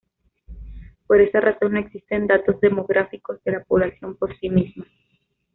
Por 1.05 1.21
esa 1.21 1.39
razón 1.41 1.73
no 1.73 1.79
existen 1.79 2.25
datos 2.25 2.59
demográficos 2.59 3.37
de 3.43 3.51
la 3.51 3.63
población 3.63 4.15
por 4.15 4.35
sí 4.39 4.49
misma. 4.49 4.87